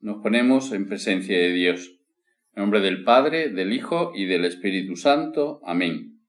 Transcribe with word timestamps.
nos 0.00 0.22
ponemos 0.22 0.72
en 0.72 0.86
presencia 0.86 1.36
de 1.36 1.52
Dios. 1.52 1.98
En 2.54 2.62
nombre 2.62 2.80
del 2.80 3.04
Padre, 3.04 3.50
del 3.50 3.72
Hijo 3.72 4.12
y 4.14 4.26
del 4.26 4.44
Espíritu 4.44 4.96
Santo. 4.96 5.60
Amén. 5.64 6.20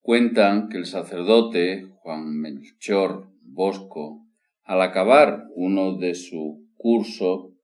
Cuentan 0.00 0.68
que 0.68 0.78
el 0.78 0.86
sacerdote 0.86 1.86
Juan 1.96 2.38
Melchor 2.38 3.30
Bosco, 3.42 4.26
al 4.62 4.82
acabar 4.82 5.44
uno 5.54 5.96
de 5.96 6.14
su 6.14 6.66
curso, 6.76 7.54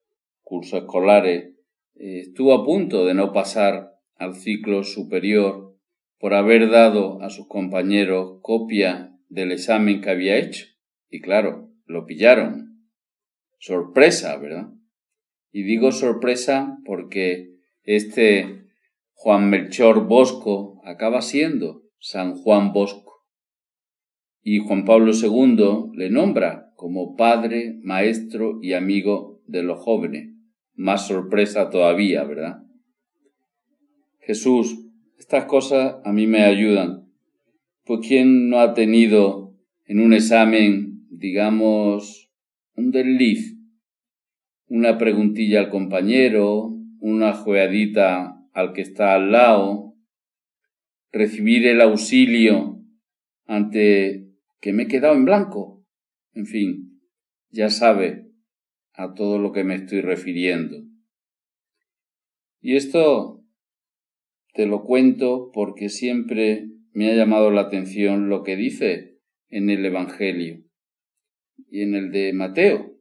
curso 0.42 0.78
escolares, 0.78 1.54
eh, 1.94 2.20
estuvo 2.20 2.54
a 2.54 2.64
punto 2.64 3.06
de 3.06 3.14
no 3.14 3.32
pasar 3.32 3.92
al 4.16 4.34
ciclo 4.34 4.82
superior 4.82 5.76
por 6.18 6.34
haber 6.34 6.70
dado 6.70 7.20
a 7.22 7.30
sus 7.30 7.46
compañeros 7.48 8.38
copia 8.42 9.14
del 9.28 9.52
examen 9.52 10.00
que 10.00 10.10
había 10.10 10.36
hecho. 10.36 10.66
Y 11.10 11.20
claro, 11.20 11.70
lo 11.86 12.06
pillaron. 12.06 12.88
Sorpresa, 13.58 14.36
¿verdad? 14.36 14.73
Y 15.54 15.62
digo 15.62 15.92
sorpresa 15.92 16.78
porque 16.84 17.60
este 17.84 18.64
Juan 19.12 19.50
Melchor 19.50 20.04
Bosco 20.08 20.82
acaba 20.84 21.22
siendo 21.22 21.84
San 22.00 22.34
Juan 22.34 22.72
Bosco. 22.72 23.22
Y 24.42 24.58
Juan 24.58 24.84
Pablo 24.84 25.12
II 25.14 25.92
le 25.96 26.10
nombra 26.10 26.72
como 26.74 27.14
padre, 27.14 27.78
maestro 27.84 28.58
y 28.62 28.72
amigo 28.72 29.42
de 29.46 29.62
los 29.62 29.78
jóvenes. 29.78 30.34
Más 30.74 31.06
sorpresa 31.06 31.70
todavía, 31.70 32.24
¿verdad? 32.24 32.64
Jesús, 34.22 34.76
estas 35.20 35.44
cosas 35.44 35.98
a 36.04 36.10
mí 36.10 36.26
me 36.26 36.42
ayudan. 36.42 37.12
Pues 37.84 38.00
¿quién 38.04 38.48
no 38.48 38.58
ha 38.58 38.74
tenido 38.74 39.54
en 39.84 40.00
un 40.00 40.14
examen, 40.14 41.06
digamos, 41.10 42.28
un 42.74 42.90
desliz 42.90 43.53
una 44.66 44.98
preguntilla 44.98 45.60
al 45.60 45.70
compañero, 45.70 46.74
una 47.00 47.32
joeadita 47.32 48.40
al 48.52 48.72
que 48.72 48.82
está 48.82 49.14
al 49.14 49.32
lado, 49.32 49.94
recibir 51.12 51.66
el 51.66 51.80
auxilio 51.80 52.80
ante 53.46 54.28
que 54.60 54.72
me 54.72 54.84
he 54.84 54.88
quedado 54.88 55.14
en 55.14 55.24
blanco. 55.24 55.84
En 56.32 56.46
fin, 56.46 57.00
ya 57.50 57.68
sabe 57.68 58.30
a 58.94 59.14
todo 59.14 59.38
lo 59.38 59.52
que 59.52 59.64
me 59.64 59.74
estoy 59.74 60.00
refiriendo. 60.00 60.82
Y 62.60 62.76
esto 62.76 63.44
te 64.54 64.66
lo 64.66 64.84
cuento 64.84 65.50
porque 65.52 65.88
siempre 65.88 66.68
me 66.92 67.10
ha 67.10 67.14
llamado 67.14 67.50
la 67.50 67.62
atención 67.62 68.28
lo 68.28 68.42
que 68.42 68.56
dice 68.56 69.18
en 69.48 69.68
el 69.68 69.84
Evangelio 69.84 70.64
y 71.68 71.82
en 71.82 71.94
el 71.94 72.10
de 72.10 72.32
Mateo. 72.32 72.93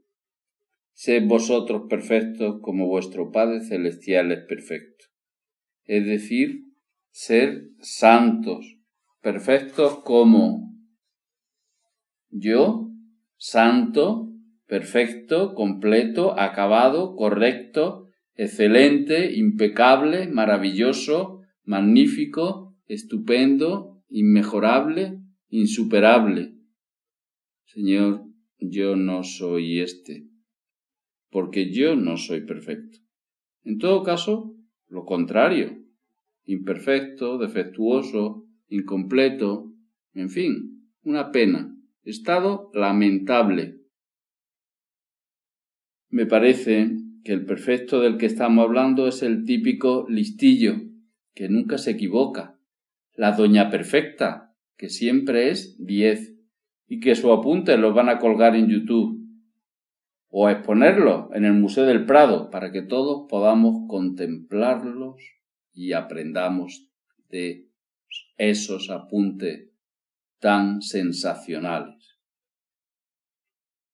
Sed 0.94 1.28
vosotros 1.28 1.84
perfectos 1.90 2.60
como 2.62 2.88
vuestro 2.88 3.32
Padre 3.32 3.62
Celestial 3.62 4.32
es 4.32 4.46
perfecto. 4.48 5.06
Es 5.86 6.06
decir, 6.06 6.62
ser 7.10 7.70
santos, 7.80 8.78
perfectos 9.22 10.00
como 10.04 10.72
yo, 12.30 12.90
santo, 13.38 14.32
perfecto, 14.68 15.56
completo, 15.56 16.40
acabado, 16.40 17.16
correcto, 17.16 18.08
excelente, 18.36 19.36
impecable, 19.36 20.28
maravilloso, 20.28 21.42
magnífico, 21.64 22.76
estupendo, 22.88 24.04
inmejorable, 24.10 25.20
insuperable. 25.50 26.54
Señor, 27.66 28.26
yo 28.60 28.96
no 28.96 29.24
soy 29.24 29.80
este 29.80 30.33
porque 31.34 31.72
yo 31.74 31.96
no 31.96 32.16
soy 32.16 32.42
perfecto. 32.42 33.00
En 33.64 33.80
todo 33.80 34.04
caso, 34.04 34.56
lo 34.88 35.04
contrario, 35.04 35.80
imperfecto, 36.46 37.40
defectuoso, 37.40 38.46
incompleto, 38.68 39.74
en 40.14 40.30
fin, 40.30 40.92
una 41.02 41.32
pena, 41.32 41.76
estado 42.04 42.70
lamentable. 42.76 43.80
Me 46.10 46.28
parece 46.28 46.92
que 47.24 47.34
el 47.34 47.46
perfecto 47.46 48.00
del 48.00 48.18
que 48.18 48.28
estamos 48.28 48.64
hablando 48.64 49.08
es 49.08 49.24
el 49.24 49.44
típico 49.44 50.06
listillo, 50.08 50.76
que 51.34 51.50
nunca 51.50 51.80
se 51.80 51.92
equivoca, 51.92 52.60
la 53.16 53.32
doña 53.32 53.72
perfecta, 53.72 54.54
que 54.78 54.90
siempre 54.90 55.50
es 55.50 55.84
diez, 55.84 56.36
y 56.88 57.00
que 57.00 57.16
su 57.16 57.34
apunte 57.34 57.76
lo 57.78 57.92
van 57.92 58.10
a 58.10 58.20
colgar 58.20 58.56
en 58.56 58.70
YouTube 58.70 59.23
o 60.36 60.50
exponerlo 60.50 61.30
en 61.36 61.46
el 61.46 61.54
Museo 61.54 61.86
del 61.86 62.08
Prado 62.08 62.50
para 62.50 62.72
que 62.72 62.82
todos 62.82 63.28
podamos 63.30 63.88
contemplarlos 63.88 65.18
y 65.76 65.94
aprendamos 65.94 66.90
de 67.30 67.70
esos 68.38 68.90
apuntes 68.90 69.70
tan 70.40 70.82
sensacionales. 70.82 72.18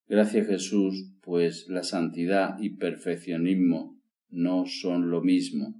Gracias 0.08 0.48
Jesús, 0.48 1.12
pues 1.22 1.68
la 1.68 1.84
santidad 1.84 2.58
y 2.58 2.70
perfeccionismo 2.70 4.00
no 4.30 4.66
son 4.66 5.12
lo 5.12 5.22
mismo. 5.22 5.76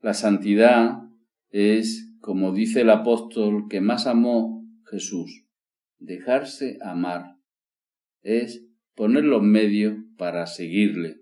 La 0.00 0.14
santidad 0.14 1.02
es, 1.50 2.10
como 2.22 2.54
dice 2.54 2.80
el 2.80 2.88
apóstol 2.88 3.66
que 3.68 3.82
más 3.82 4.06
amó 4.06 4.66
Jesús, 4.90 5.44
dejarse 5.98 6.78
amar. 6.80 7.36
Es 8.22 8.69
poner 8.94 9.24
los 9.24 9.42
medios 9.42 9.96
para 10.16 10.46
seguirle. 10.46 11.16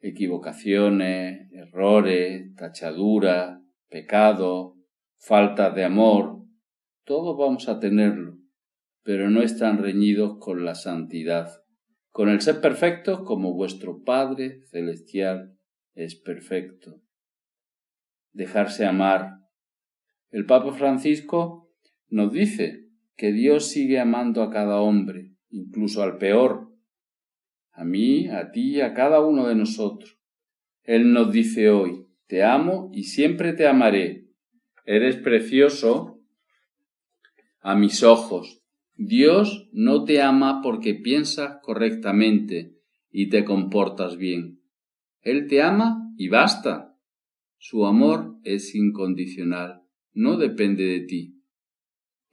Equivocaciones, 0.00 1.50
errores, 1.52 2.54
tachaduras, 2.56 3.60
pecados, 3.88 4.74
faltas 5.18 5.74
de 5.74 5.84
amor, 5.84 6.44
todos 7.04 7.36
vamos 7.36 7.68
a 7.68 7.80
tenerlo, 7.80 8.38
pero 9.02 9.30
no 9.30 9.42
están 9.42 9.78
reñidos 9.78 10.38
con 10.38 10.64
la 10.64 10.74
santidad, 10.74 11.50
con 12.10 12.28
el 12.28 12.40
ser 12.40 12.60
perfectos 12.60 13.20
como 13.22 13.54
vuestro 13.54 14.02
Padre 14.02 14.62
Celestial 14.70 15.58
es 15.94 16.16
perfecto. 16.16 17.00
Dejarse 18.32 18.86
amar. 18.86 19.38
El 20.30 20.46
Papa 20.46 20.72
Francisco 20.72 21.70
nos 22.08 22.32
dice 22.32 22.88
que 23.16 23.32
Dios 23.32 23.68
sigue 23.68 24.00
amando 24.00 24.42
a 24.42 24.50
cada 24.50 24.80
hombre, 24.80 25.33
incluso 25.54 26.02
al 26.02 26.18
peor, 26.18 26.68
a 27.72 27.84
mí, 27.84 28.28
a 28.28 28.50
ti, 28.50 28.80
a 28.80 28.92
cada 28.92 29.20
uno 29.20 29.48
de 29.48 29.54
nosotros. 29.54 30.18
Él 30.82 31.12
nos 31.12 31.32
dice 31.32 31.70
hoy, 31.70 32.06
te 32.26 32.42
amo 32.42 32.90
y 32.92 33.04
siempre 33.04 33.52
te 33.52 33.66
amaré. 33.66 34.28
Eres 34.84 35.16
precioso 35.16 36.20
a 37.60 37.74
mis 37.74 38.02
ojos. 38.02 38.62
Dios 38.96 39.68
no 39.72 40.04
te 40.04 40.20
ama 40.20 40.60
porque 40.62 40.94
piensas 40.94 41.58
correctamente 41.62 42.76
y 43.10 43.28
te 43.28 43.44
comportas 43.44 44.16
bien. 44.16 44.60
Él 45.22 45.46
te 45.48 45.62
ama 45.62 46.12
y 46.16 46.28
basta. 46.28 46.96
Su 47.58 47.86
amor 47.86 48.36
es 48.44 48.74
incondicional, 48.74 49.82
no 50.12 50.36
depende 50.36 50.84
de 50.84 51.00
ti. 51.00 51.33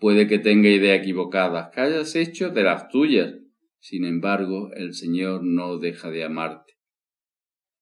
Puede 0.01 0.25
que 0.25 0.39
tenga 0.39 0.67
ideas 0.67 0.99
equivocadas, 0.99 1.69
que 1.71 1.79
hayas 1.79 2.15
hecho 2.15 2.49
de 2.49 2.63
las 2.63 2.89
tuyas. 2.89 3.35
Sin 3.79 4.03
embargo, 4.03 4.71
el 4.73 4.95
Señor 4.95 5.43
no 5.43 5.77
deja 5.77 6.09
de 6.09 6.23
amarte. 6.23 6.73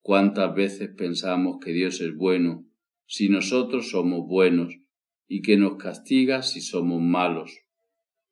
¿Cuántas 0.01 0.53
veces 0.53 0.89
pensamos 0.97 1.59
que 1.63 1.71
Dios 1.71 2.01
es 2.01 2.13
bueno 2.13 2.65
si 3.05 3.29
nosotros 3.29 3.91
somos 3.91 4.27
buenos 4.27 4.75
y 5.29 5.41
que 5.41 5.55
nos 5.55 5.77
castiga 5.77 6.41
si 6.41 6.59
somos 6.59 7.01
malos? 7.01 7.57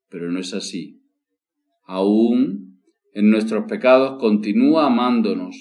Pero 0.09 0.33
no 0.33 0.39
es 0.41 0.53
así. 0.53 1.01
Aún 1.85 2.81
en 3.13 3.29
nuestros 3.29 3.69
pecados 3.69 4.19
continúa 4.19 4.87
amándonos. 4.87 5.55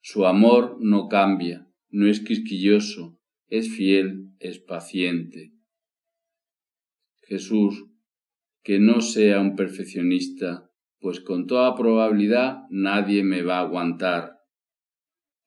Su 0.00 0.24
amor 0.24 0.78
no 0.80 1.08
cambia, 1.08 1.68
no 1.90 2.06
es 2.06 2.20
quisquilloso, 2.20 3.18
es 3.48 3.68
fiel, 3.68 4.30
es 4.38 4.60
paciente. 4.60 5.52
Jesús, 7.22 7.86
que 8.62 8.78
no 8.78 9.00
sea 9.00 9.40
un 9.40 9.56
perfeccionista, 9.56 10.70
pues 11.00 11.20
con 11.20 11.46
toda 11.46 11.74
probabilidad 11.74 12.62
nadie 12.70 13.24
me 13.24 13.42
va 13.42 13.58
a 13.58 13.62
aguantar. 13.62 14.38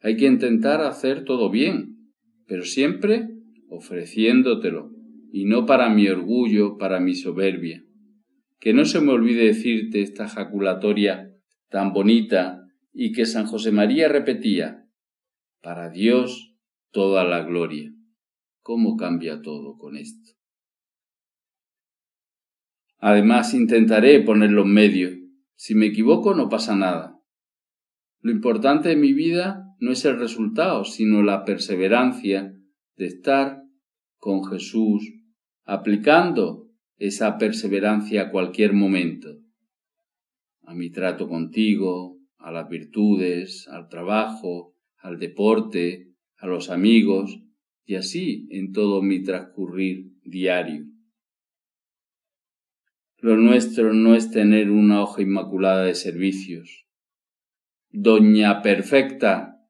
Hay 0.01 0.17
que 0.17 0.25
intentar 0.25 0.81
hacer 0.81 1.23
todo 1.23 1.49
bien, 1.49 2.11
pero 2.45 2.63
siempre 2.63 3.29
ofreciéndotelo, 3.69 4.91
y 5.31 5.45
no 5.45 5.65
para 5.65 5.89
mi 5.89 6.07
orgullo, 6.07 6.77
para 6.77 6.99
mi 6.99 7.15
soberbia. 7.15 7.83
Que 8.59 8.73
no 8.73 8.85
se 8.85 9.01
me 9.01 9.11
olvide 9.11 9.45
decirte 9.45 10.01
esta 10.01 10.27
jaculatoria 10.27 11.31
tan 11.69 11.93
bonita 11.93 12.61
y 12.93 13.11
que 13.11 13.25
San 13.25 13.45
José 13.45 13.71
María 13.71 14.07
repetía, 14.07 14.87
para 15.61 15.89
Dios 15.89 16.55
toda 16.91 17.23
la 17.23 17.43
gloria. 17.43 17.91
¿Cómo 18.61 18.95
cambia 18.95 19.41
todo 19.41 19.77
con 19.77 19.97
esto? 19.97 20.31
Además, 22.99 23.53
intentaré 23.53 24.21
poner 24.21 24.51
los 24.51 24.65
medios. 24.65 25.13
Si 25.55 25.75
me 25.75 25.87
equivoco, 25.87 26.33
no 26.33 26.49
pasa 26.49 26.75
nada. 26.75 27.19
Lo 28.21 28.31
importante 28.31 28.89
de 28.89 28.95
mi 28.95 29.13
vida 29.13 29.75
no 29.79 29.91
es 29.91 30.03
el 30.05 30.17
resultado, 30.17 30.83
sino 30.83 31.21
la 31.21 31.45
perseverancia 31.45 32.53
de 32.95 33.05
estar 33.05 33.61
con 34.17 34.43
Jesús, 34.45 35.13
aplicando 35.63 36.71
esa 36.97 37.37
perseverancia 37.37 38.23
a 38.23 38.31
cualquier 38.31 38.73
momento, 38.73 39.29
a 40.63 40.73
mi 40.73 40.89
trato 40.89 41.27
contigo, 41.27 42.17
a 42.37 42.51
las 42.51 42.69
virtudes, 42.69 43.67
al 43.67 43.89
trabajo, 43.89 44.75
al 44.97 45.19
deporte, 45.19 46.13
a 46.37 46.47
los 46.47 46.69
amigos, 46.69 47.41
y 47.85 47.95
así 47.95 48.47
en 48.49 48.71
todo 48.71 49.01
mi 49.01 49.21
transcurrir 49.21 50.11
diario. 50.23 50.85
Lo 53.25 53.37
nuestro 53.37 53.91
no 53.91 54.13
es 54.13 54.29
tener 54.29 54.69
una 54.69 55.01
hoja 55.01 55.23
inmaculada 55.23 55.85
de 55.85 55.95
servicios, 55.95 56.85
doña 57.89 58.61
perfecta, 58.61 59.67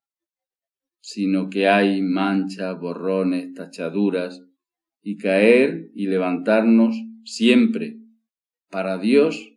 sino 1.00 1.50
que 1.50 1.70
hay 1.70 2.02
manchas, 2.02 2.78
borrones, 2.78 3.54
tachaduras, 3.54 4.44
y 5.02 5.16
caer 5.16 5.90
y 5.96 6.08
levantarnos 6.08 6.98
siempre, 7.24 7.98
para 8.70 8.98
Dios 8.98 9.54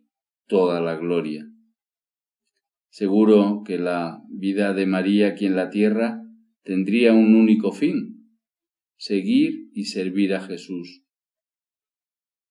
toda 0.47 0.79
la 0.79 0.95
gloria. 0.95 1.51
Seguro 2.87 3.63
que 3.65 3.79
la 3.79 4.23
vida 4.29 4.73
de 4.73 4.85
María 4.85 5.27
aquí 5.27 5.45
en 5.45 5.57
la 5.57 5.69
tierra 5.69 6.23
tendría 6.63 7.11
un 7.11 7.35
único 7.35 7.73
fin, 7.73 8.31
seguir 8.95 9.69
y 9.73 9.87
servir 9.87 10.35
a 10.35 10.39
Jesús. 10.39 11.03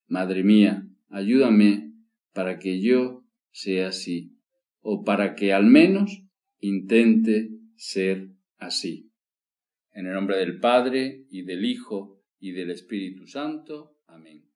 Madre 0.08 0.44
mía, 0.44 0.87
ayúdame 1.08 1.92
para 2.32 2.58
que 2.58 2.80
yo 2.80 3.24
sea 3.50 3.88
así, 3.88 4.36
o 4.80 5.04
para 5.04 5.34
que 5.34 5.52
al 5.52 5.66
menos 5.66 6.22
intente 6.60 7.50
ser 7.76 8.30
así. 8.58 9.10
En 9.92 10.06
el 10.06 10.14
nombre 10.14 10.36
del 10.36 10.60
Padre 10.60 11.26
y 11.30 11.42
del 11.42 11.64
Hijo 11.64 12.22
y 12.38 12.52
del 12.52 12.70
Espíritu 12.70 13.26
Santo. 13.26 13.96
Amén. 14.06 14.47